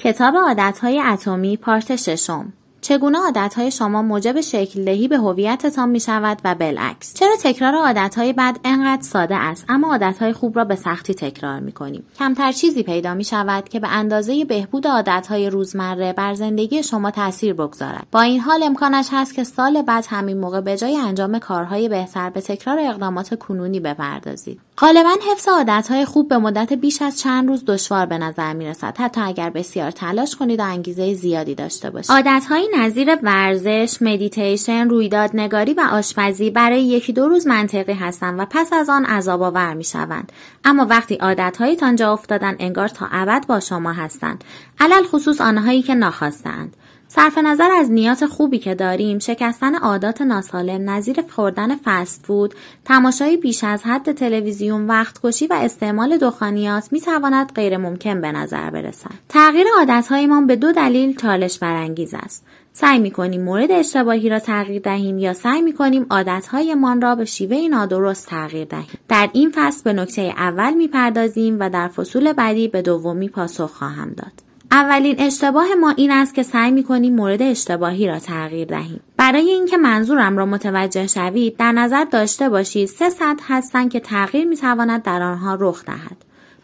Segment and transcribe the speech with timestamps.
[0.00, 2.52] کتاب عادتهای اتمی پارت ششم.
[2.80, 8.32] چگونه عادتهای شما موجب شکل دهی به هویتتان می شود و بالعکس؟ چرا تکرار عادتهای
[8.32, 12.82] بد انقدر ساده است اما عادتهای خوب را به سختی تکرار می کنیم کمتر چیزی
[12.82, 18.06] پیدا می شود که به اندازه بهبود عادتهای روزمره بر زندگی شما تاثیر بگذارد.
[18.12, 22.30] با این حال امکانش هست که سال بعد همین موقع به جای انجام کارهای بهتر
[22.30, 24.60] به تکرار اقدامات کنونی بپردازید.
[24.80, 28.96] غالبا حفظ عادتهای خوب به مدت بیش از چند روز دشوار به نظر می رسد
[28.98, 32.12] حتی اگر بسیار تلاش کنید و انگیزه زیادی داشته باشید.
[32.12, 38.72] عادتهایی نظیر ورزش مدیتیشن رویدادنگاری و آشپزی برای یکی دو روز منطقی هستند و پس
[38.72, 40.32] از آن عذاب آور می شوند
[40.64, 44.44] اما وقتی عادتهایتان جا افتادن انگار تا ابد با شما هستند.
[44.80, 46.76] علل خصوص آنهایی که ناخواستند
[47.08, 53.36] صرف نظر از نیات خوبی که داریم شکستن عادات ناسالم نظیر خوردن فست فود تماشای
[53.36, 58.70] بیش از حد تلویزیون وقت کشی و استعمال دخانیات می تواند غیر ممکن به نظر
[58.70, 59.10] برسد.
[59.28, 62.46] تغییر عادتهایمان به دو دلیل چالش برانگیز است.
[62.72, 67.24] سعی می کنیم مورد اشتباهی را تغییر دهیم یا سعی می کنیم عادتهایمان را به
[67.24, 68.98] شیوه نادرست تغییر دهیم.
[69.08, 73.70] در این فصل به نکته اول می پردازیم و در فصول بعدی به دومی پاسخ
[73.70, 74.47] خواهم داد.
[74.70, 79.00] اولین اشتباه ما این است که سعی می کنیم مورد اشتباهی را تغییر دهیم.
[79.16, 84.46] برای اینکه منظورم را متوجه شوید در نظر داشته باشید سه سطح هستند که تغییر
[84.46, 86.16] می تواند در آنها رخ دهد.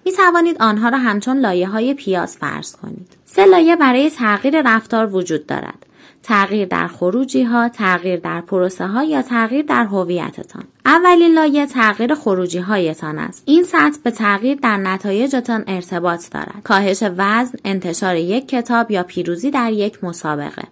[0.05, 3.17] می توانید آنها را همچون لایه های پیاز فرض کنید.
[3.25, 5.84] سه لایه برای تغییر رفتار وجود دارد.
[6.25, 10.65] تغییر در خروجی ها، تغییر در پروسه ها یا تغییر در هویتتان.
[10.87, 13.43] اولین لایه تغییر خروجی هایتان است.
[13.47, 16.61] این سطح به تغییر در نتایجتان ارتباط دارد.
[16.65, 20.63] کاهش وزن، انتشار یک کتاب یا پیروزی در یک مسابقه.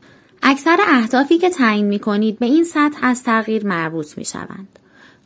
[0.42, 4.78] اکثر اهدافی که تعیین می کنید به این سطح از تغییر مربوط می شوند.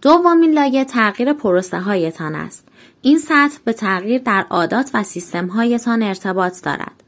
[0.03, 2.69] دومین لایه تغییر پروسه هایتان است.
[3.03, 7.03] این سطح به تغییر در عادات و سیستم هایتان ارتباط دارد.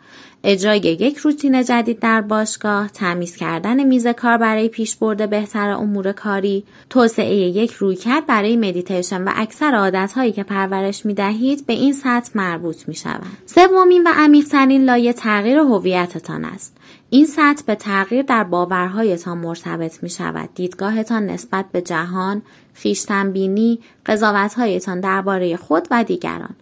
[0.44, 6.64] اجرای یک روتین جدید در باشگاه، تمیز کردن میز کار برای پیشبرد بهتر امور کاری،
[6.90, 12.30] توسعه یک رویکرد برای مدیتیشن و اکثر عادتهایی که پرورش می دهید به این سطح
[12.34, 13.36] مربوط می شوند.
[13.46, 16.76] سومین و عمیقترین لایه تغییر هویتتان است.
[17.10, 20.48] این سطح به تغییر در باورهایتان مرتبط می شود.
[20.54, 22.42] دیدگاهتان نسبت به جهان،
[22.74, 26.56] خیشتنبینی، قضاوتهایتان درباره خود و دیگران.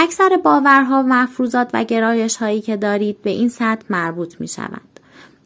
[0.00, 5.00] اکثر باورها، مفروضات و گرایش هایی که دارید به این سطح مربوط می شوند.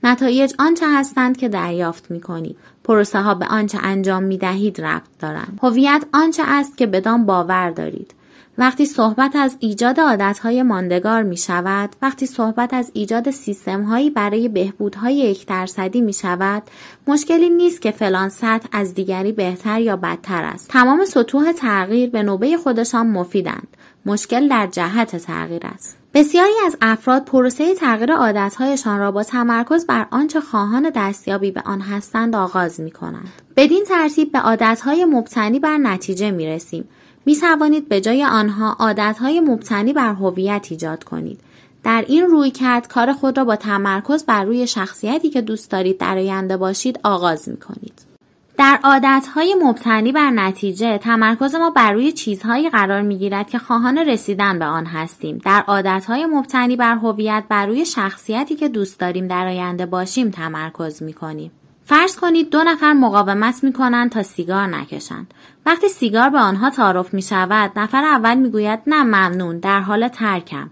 [0.04, 2.56] نتایج آنچه هستند که دریافت می کنید.
[2.84, 5.58] پروسه ها به آنچه انجام می دهید ربط دارند.
[5.62, 8.14] هویت آنچه است که بدان باور دارید.
[8.58, 14.48] وقتی صحبت از ایجاد عادتهای ماندگار می شود، وقتی صحبت از ایجاد سیستم هایی برای
[14.48, 16.62] بهبودهای یک درصدی می شود،
[17.06, 20.68] مشکلی نیست که فلان سطح از دیگری بهتر یا بدتر است.
[20.68, 23.68] تمام سطوح تغییر به نوبه خودشان مفیدند.
[24.06, 25.98] مشکل در جهت تغییر است.
[26.14, 31.80] بسیاری از افراد پروسه تغییر عادتهایشان را با تمرکز بر آنچه خواهان دستیابی به آن
[31.80, 33.32] هستند آغاز می کنند.
[33.56, 36.88] بدین ترتیب به عادتهای مبتنی بر نتیجه می رسیم.
[37.26, 41.40] می توانید به جای آنها عادتهای مبتنی بر هویت ایجاد کنید.
[41.84, 45.98] در این روی کرد کار خود را با تمرکز بر روی شخصیتی که دوست دارید
[45.98, 48.11] در آینده باشید آغاز می کنید.
[48.62, 53.98] در عادتهای مبتنی بر نتیجه تمرکز ما بر روی چیزهایی قرار می گیرد که خواهان
[53.98, 55.38] رسیدن به آن هستیم.
[55.44, 61.02] در عادتهای مبتنی بر هویت بر روی شخصیتی که دوست داریم در آینده باشیم تمرکز
[61.02, 61.50] می کنیم.
[61.84, 65.34] فرض کنید دو نفر مقاومت می کنند تا سیگار نکشند.
[65.66, 70.08] وقتی سیگار به آنها تعارف می شود، نفر اول می گوید نه ممنون در حال
[70.08, 70.70] ترکم.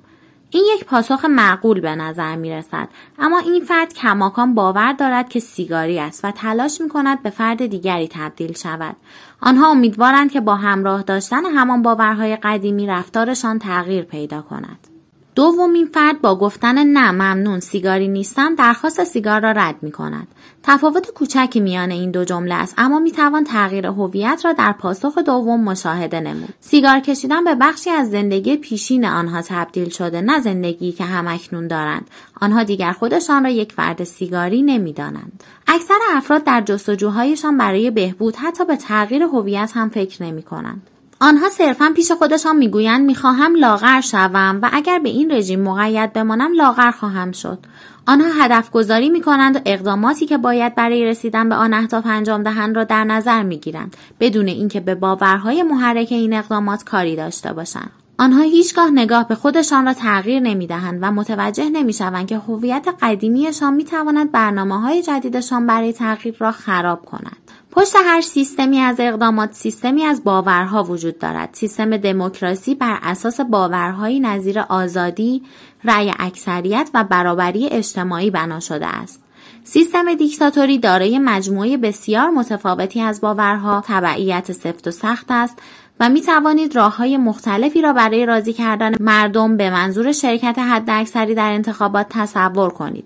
[0.50, 2.88] این یک پاسخ معقول به نظر می رسد
[3.18, 7.66] اما این فرد کماکان باور دارد که سیگاری است و تلاش می کند به فرد
[7.66, 8.96] دیگری تبدیل شود.
[9.40, 14.89] آنها امیدوارند که با همراه داشتن همان باورهای قدیمی رفتارشان تغییر پیدا کند.
[15.34, 20.28] دومین فرد با گفتن نه ممنون سیگاری نیستم درخواست سیگار را رد می کند.
[20.62, 25.18] تفاوت کوچکی میان این دو جمله است اما می توان تغییر هویت را در پاسخ
[25.18, 26.54] دوم مشاهده نمود.
[26.60, 32.10] سیگار کشیدن به بخشی از زندگی پیشین آنها تبدیل شده نه زندگی که همکنون دارند.
[32.41, 35.44] آنها دیگر خودشان را یک فرد سیگاری نمی‌دانند.
[35.66, 40.90] اکثر افراد در جستجوهایشان برای بهبود حتی به تغییر هویت هم فکر نمی کنند.
[41.22, 46.52] آنها صرفا پیش خودشان می‌گویند می‌خواهم لاغر شوم و اگر به این رژیم مقید بمانم
[46.52, 47.58] لاغر خواهم شد
[48.06, 52.42] آنها هدف گذاری می کنند و اقداماتی که باید برای رسیدن به آن اهداف انجام
[52.42, 57.52] دهند را در نظر می گیرند بدون اینکه به باورهای محرک این اقدامات کاری داشته
[57.52, 57.90] باشند.
[58.18, 62.88] آنها هیچگاه نگاه به خودشان را تغییر نمی دهند و متوجه نمی شوند که هویت
[63.02, 67.49] قدیمیشان می تواند برنامه های جدیدشان برای تغییر را خراب کند.
[67.72, 71.48] پشت هر سیستمی از اقدامات سیستمی از باورها وجود دارد.
[71.52, 75.42] سیستم دموکراسی بر اساس باورهایی نظیر آزادی،
[75.84, 79.22] رأی اکثریت و برابری اجتماعی بنا شده است.
[79.64, 85.58] سیستم دیکتاتوری دارای مجموعه بسیار متفاوتی از باورها، تبعیت سفت و سخت است
[86.00, 91.34] و می توانید راه های مختلفی را برای راضی کردن مردم به منظور شرکت حداکثری
[91.34, 93.04] در انتخابات تصور کنید.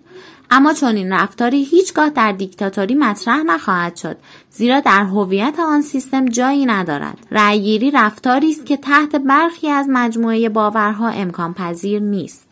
[0.50, 4.16] اما چون این رفتاری هیچگاه در دیکتاتوری مطرح نخواهد شد
[4.50, 7.18] زیرا در هویت آن سیستم جایی ندارد.
[7.30, 12.43] رأیگیری رفتاری است که تحت برخی از مجموعه باورها امکان پذیر نیست.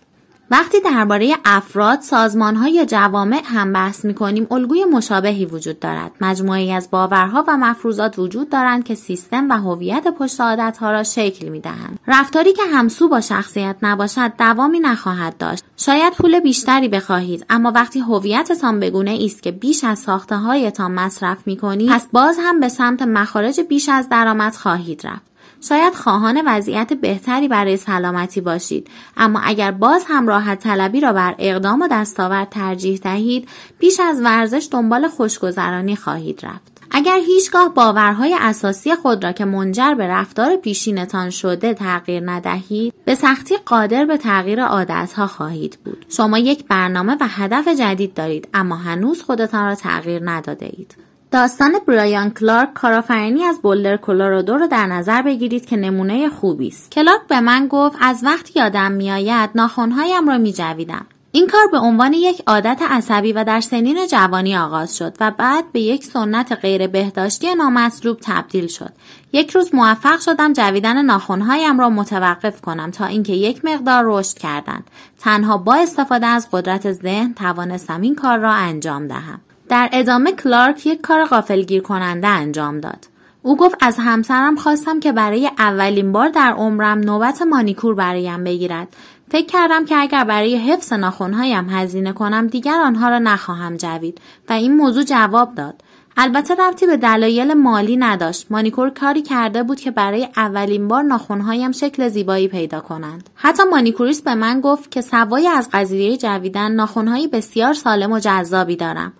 [0.52, 6.10] وقتی درباره افراد، سازمانها یا جوامع هم بحث می کنیم الگوی مشابهی وجود دارد.
[6.20, 11.48] مجموعی از باورها و مفروضات وجود دارند که سیستم و هویت پشت عادتها را شکل
[11.48, 12.00] می دهند.
[12.06, 15.64] رفتاری که همسو با شخصیت نباشد دوامی نخواهد داشت.
[15.76, 21.38] شاید پول بیشتری بخواهید اما وقتی هویتتان بگونه است که بیش از ساخته هایتان مصرف
[21.46, 25.31] می کنید پس باز هم به سمت مخارج بیش از درآمد خواهید رفت.
[25.68, 28.88] شاید خواهان وضعیت بهتری برای سلامتی باشید.
[29.16, 33.48] اما اگر باز هم راحت طلبی را بر اقدام و دستاورد ترجیح دهید
[33.78, 36.72] بیش از ورزش دنبال خوشگذرانی خواهید رفت.
[36.94, 43.14] اگر هیچگاه باورهای اساسی خود را که منجر به رفتار پیشینتان شده تغییر ندهید به
[43.14, 46.06] سختی قادر به تغییر عادتها خواهید بود.
[46.08, 51.72] شما یک برنامه و هدف جدید دارید اما هنوز خودتان را تغییر نداده اید داستان
[51.86, 57.20] برایان کلارک کارآفرینی از بولدر کلرادو رو در نظر بگیرید که نمونه خوبی است کلارک
[57.28, 62.42] به من گفت از وقتی یادم میآید ناخونهایم را میجویدم این کار به عنوان یک
[62.46, 67.54] عادت عصبی و در سنین جوانی آغاز شد و بعد به یک سنت غیر بهداشتی
[67.54, 68.92] نامطلوب تبدیل شد.
[69.32, 74.90] یک روز موفق شدم جویدن ناخونهایم را متوقف کنم تا اینکه یک مقدار رشد کردند.
[75.18, 79.40] تنها با استفاده از قدرت ذهن توانستم این کار را انجام دهم.
[79.72, 83.06] در ادامه کلارک یک کار غافلگیر کننده انجام داد.
[83.42, 88.96] او گفت از همسرم خواستم که برای اولین بار در عمرم نوبت مانیکور برایم بگیرد.
[89.30, 94.52] فکر کردم که اگر برای حفظ ناخونهایم هزینه کنم دیگر آنها را نخواهم جوید و
[94.52, 95.82] این موضوع جواب داد.
[96.16, 98.46] البته ربطی به دلایل مالی نداشت.
[98.50, 103.30] مانیکور کاری کرده بود که برای اولین بار ناخونهایم شکل زیبایی پیدا کنند.
[103.34, 108.76] حتی مانیکوریست به من گفت که سوای از قضیه جویدن ناخونهایی بسیار سالم و جذابی
[108.76, 109.12] دارم.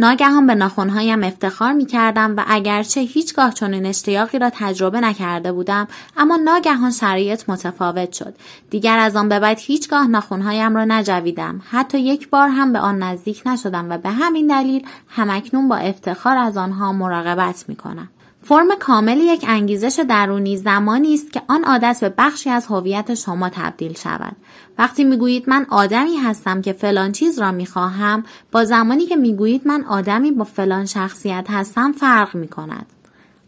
[0.00, 5.88] ناگهان به ناخونهایم افتخار می کردم و اگرچه هیچگاه چنین اشتیاقی را تجربه نکرده بودم
[6.16, 8.34] اما ناگهان شرایط متفاوت شد.
[8.70, 11.60] دیگر از آن به بعد هیچگاه ناخونهایم را نجویدم.
[11.70, 16.36] حتی یک بار هم به آن نزدیک نشدم و به همین دلیل همکنون با افتخار
[16.40, 18.08] از آنها مراقبت می کنم.
[18.42, 23.48] فرم کامل یک انگیزش درونی زمانی است که آن عادت به بخشی از هویت شما
[23.48, 24.36] تبدیل شود
[24.78, 29.84] وقتی می‌گویید من آدمی هستم که فلان چیز را می‌خواهم با زمانی که می‌گویید من
[29.84, 32.86] آدمی با فلان شخصیت هستم فرق می کند.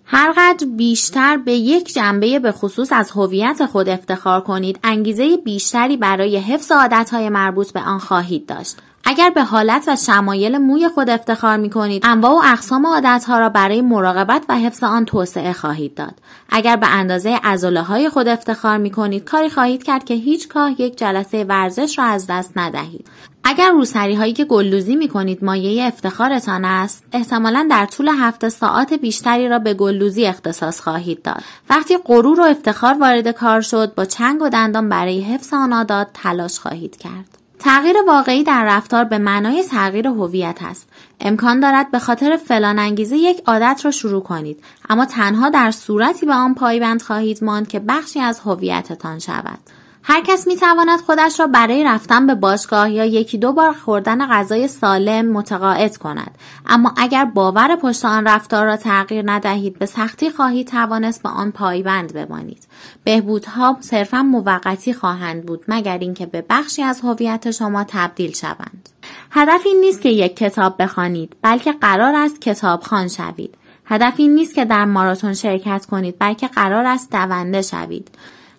[0.05, 6.37] هرقدر بیشتر به یک جنبه به خصوص از هویت خود افتخار کنید انگیزه بیشتری برای
[6.37, 11.57] حفظ عادتهای مربوط به آن خواهید داشت اگر به حالت و شمایل موی خود افتخار
[11.57, 16.15] می کنید انواع و اقسام عادتها را برای مراقبت و حفظ آن توسعه خواهید داد.
[16.51, 20.99] اگر به اندازه عضله های خود افتخار می کنید کاری خواهید کرد که هیچگاه یک
[20.99, 23.07] جلسه ورزش را از دست ندهید.
[23.45, 28.93] اگر روسری هایی که گلدوزی می کنید مایه افتخارتان است احتمالا در طول هفته ساعت
[28.93, 31.43] بیشتری را به گلدوزی اختصاص خواهید داد.
[31.71, 36.09] وقتی غرور و افتخار وارد کار شد با چنگ و دندان برای حفظ آن عادات
[36.15, 37.42] تلاش خواهید کرد.
[37.65, 40.89] تغییر واقعی در رفتار به معنای تغییر هویت است.
[41.21, 46.27] امکان دارد به خاطر فلان انگیزه یک عادت را شروع کنید اما تنها در صورتی
[46.27, 49.59] به آن پایبند خواهید ماند که بخشی از هویتتان شود.
[50.05, 54.27] هر کس می تواند خودش را برای رفتن به باشگاه یا یکی دو بار خوردن
[54.27, 56.31] غذای سالم متقاعد کند.
[56.67, 61.51] اما اگر باور پشت آن رفتار را تغییر ندهید به سختی خواهید توانست به آن
[61.51, 62.67] پایبند بمانید.
[63.05, 68.89] بهبودها صرفا موقتی خواهند بود مگر اینکه به بخشی از هویت شما تبدیل شوند.
[69.31, 73.55] هدف این نیست که یک کتاب بخوانید بلکه قرار است کتابخوان شوید.
[73.85, 78.11] هدف این نیست که در ماراتون شرکت کنید بلکه قرار است دونده شوید.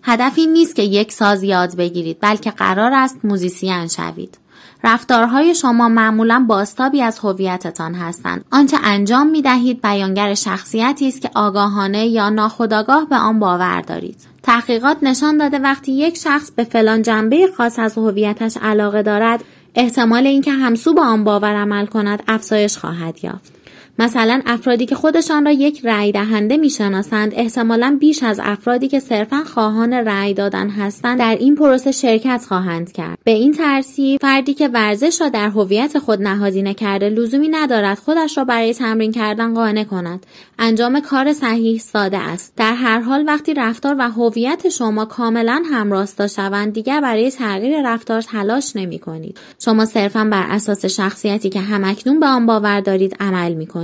[0.06, 4.38] هدف این نیست که یک ساز یاد بگیرید بلکه قرار است موزیسین شوید.
[4.84, 8.44] رفتارهای شما معمولا باستابی از هویتتان هستند.
[8.52, 14.16] آنچه انجام می دهید بیانگر شخصیتی است که آگاهانه یا ناخودآگاه به آن باور دارید.
[14.42, 19.44] تحقیقات نشان داده وقتی یک شخص به فلان جنبه خاص از هویتش علاقه دارد
[19.74, 23.52] احتمال اینکه همسو با آن باور عمل کند افزایش خواهد یافت.
[23.98, 29.44] مثلا افرادی که خودشان را یک رأی دهنده می‌شناسند احتمالا بیش از افرادی که صرفا
[29.44, 33.18] خواهان رأی دادن هستند در این پروسه شرکت خواهند کرد.
[33.24, 38.38] به این ترتیب فردی که ورزش را در هویت خود نهادینه کرده لزومی ندارد خودش
[38.38, 40.26] را برای تمرین کردن قانع کند.
[40.58, 42.52] انجام کار صحیح ساده است.
[42.56, 48.22] در هر حال وقتی رفتار و هویت شما کاملا همراستا شوند دیگر برای تغییر رفتار
[48.22, 53.54] تلاش نمی کنید شما صرفا بر اساس شخصیتی که همکنون به آن باور دارید عمل
[53.54, 53.83] می کنید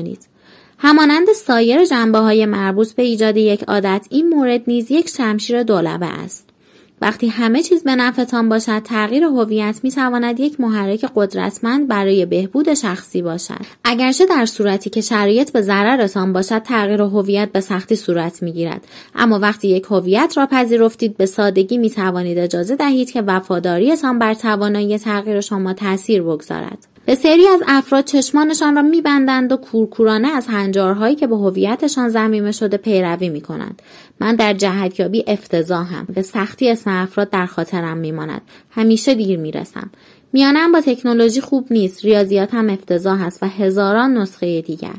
[0.79, 6.07] همانند سایر جنبه های مربوط به ایجاد یک عادت این مورد نیز یک شمشیر دولبه
[6.07, 6.51] است.
[7.03, 12.75] وقتی همه چیز به نفعتان باشد تغییر هویت می تواند یک محرک قدرتمند برای بهبود
[12.75, 13.61] شخصی باشد.
[13.85, 18.85] اگرچه در صورتی که شرایط به ضررتان باشد تغییر هویت به سختی صورت می گیرد
[19.15, 24.35] اما وقتی یک هویت را پذیرفتید به سادگی می توانید اجازه دهید که وفاداریتان بر
[24.35, 26.90] توانایی تغییر شما تاثیر بگذارد.
[27.07, 32.77] بسیاری از افراد چشمانشان را میبندند و کورکورانه از هنجارهایی که به هویتشان زمیمه شده
[32.77, 33.83] پیروی می‌کنند.
[34.21, 36.07] من در جهتیابی افتضاحم.
[36.15, 38.43] به سختی اسم افراد در خاطرم میماند.
[38.71, 39.91] همیشه دیر می‌رسم.
[40.33, 42.05] میانم با تکنولوژی خوب نیست.
[42.05, 44.95] ریاضیات هم افتضاح است و هزاران نسخه دیگر.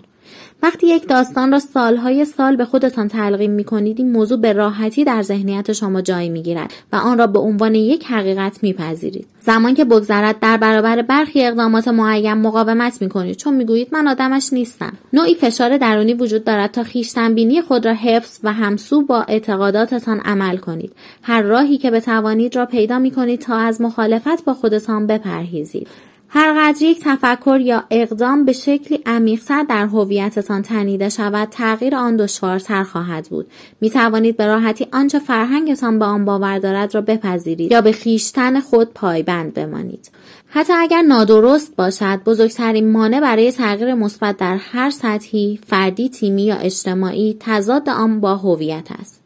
[0.63, 5.03] وقتی یک داستان را سالهای سال به خودتان تلقیم می کنید این موضوع به راحتی
[5.03, 9.27] در ذهنیت شما جای می گیرد و آن را به عنوان یک حقیقت میپذیرید.
[9.39, 14.53] زمان که بگذرد در برابر برخی اقدامات معین مقاومت می کنید چون می‌گویید من آدمش
[14.53, 14.93] نیستم.
[15.13, 20.57] نوعی فشار درونی وجود دارد تا خویشتنبینی خود را حفظ و همسو با اعتقاداتتان عمل
[20.57, 20.93] کنید.
[21.21, 25.87] هر راهی که بتوانید را پیدا می کنید تا از مخالفت با خودتان بپرهیزید.
[26.33, 32.17] هر قدر یک تفکر یا اقدام به شکلی عمیقتر در هویتتان تنیده شود تغییر آن
[32.17, 33.47] دشوارتر خواهد بود.
[33.81, 38.59] می توانید به راحتی آنچه فرهنگتان به آن باور دارد را بپذیرید یا به خیشتن
[38.59, 40.11] خود پایبند بمانید.
[40.47, 46.55] حتی اگر نادرست باشد بزرگترین مانع برای تغییر مثبت در هر سطحی فردی تیمی یا
[46.55, 49.20] اجتماعی تضاد آن با هویت است.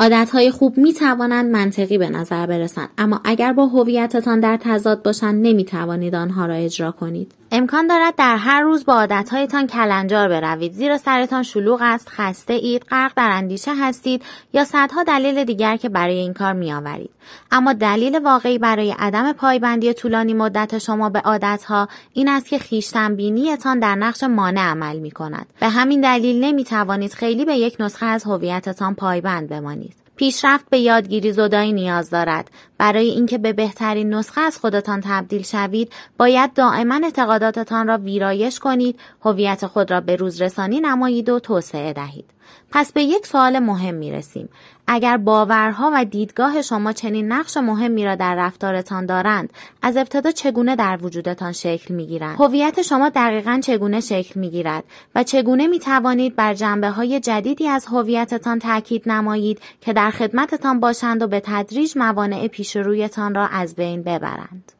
[0.00, 2.88] عادتهای خوب می توانند منطقی به نظر برسند.
[2.98, 7.34] اما اگر با هویتتان در تضاد باشند نمی توانید آنها را اجرا کنید.
[7.52, 10.72] امکان دارد در هر روز با عادتهایتان کلنجار بروید.
[10.72, 15.88] زیرا سرتان شلوغ است خسته اید غرق در اندیشه هستید یا صدها دلیل دیگر که
[15.88, 17.10] برای این کار میآورید.
[17.50, 23.78] اما دلیل واقعی برای عدم پایبندی طولانی مدت شما به عادتها این است که خویشتنبینیتان
[23.78, 28.06] در نقش مانع عمل می کند به همین دلیل نمی توانید خیلی به یک نسخه
[28.06, 30.00] از هویتتان پایبند بمانید.
[30.16, 32.50] پیشرفت به یادگیری زدایی نیاز دارد.
[32.80, 39.00] برای اینکه به بهترین نسخه از خودتان تبدیل شوید، باید دائما اعتقاداتتان را ویرایش کنید،
[39.24, 42.24] هویت خود را به روز رسانی نمایید و توسعه دهید.
[42.70, 44.48] پس به یک سوال مهم می رسیم.
[44.92, 50.76] اگر باورها و دیدگاه شما چنین نقش مهمی را در رفتارتان دارند از ابتدا چگونه
[50.76, 54.84] در وجودتان شکل می گیرند هویت شما دقیقا چگونه شکل می گیرد
[55.14, 60.80] و چگونه می توانید بر جنبه های جدیدی از هویتتان تاکید نمایید که در خدمتتان
[60.80, 64.72] باشند و به تدریج موانع پیش رویتان را از بین ببرند.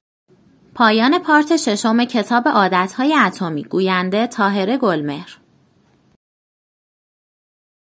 [0.74, 5.38] پایان پارت ششم کتاب عادتهای اتمی گوینده تاهره گلمهر.